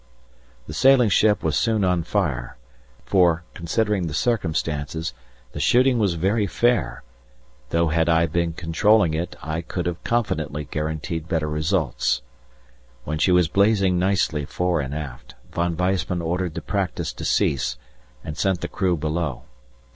The 0.65 0.73
sailing 0.73 1.09
ship 1.09 1.43
was 1.43 1.55
soon 1.55 1.83
on 1.83 2.01
fire, 2.01 2.57
for, 3.05 3.43
considering 3.53 4.07
the 4.07 4.15
circumstances, 4.15 5.13
the 5.51 5.59
shooting 5.59 5.99
was 5.99 6.15
very 6.15 6.47
fair, 6.47 7.03
though 7.69 7.89
had 7.89 8.09
I 8.09 8.25
been 8.25 8.53
controlling 8.53 9.13
it 9.13 9.35
I 9.43 9.61
could 9.61 9.85
have 9.85 10.03
confidently 10.03 10.63
guaranteed 10.63 11.27
better 11.29 11.47
results. 11.47 12.23
When 13.03 13.19
she 13.19 13.31
was 13.31 13.47
blazing 13.47 13.99
nicely 13.99 14.43
fore 14.43 14.81
and 14.81 14.95
aft, 14.95 15.35
Von 15.51 15.77
Weissman 15.77 16.19
ordered 16.23 16.55
the 16.55 16.63
practice 16.63 17.13
to 17.13 17.23
cease, 17.23 17.77
and 18.23 18.35
sent 18.35 18.61
the 18.61 18.67
crew 18.67 18.97
below. 18.97 19.43